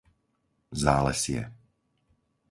[0.83, 1.41] Zálesie